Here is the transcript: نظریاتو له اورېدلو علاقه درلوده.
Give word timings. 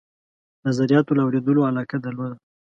نظریاتو 0.65 1.11
له 1.17 1.21
اورېدلو 1.25 1.67
علاقه 1.69 1.97
درلوده. 2.05 2.35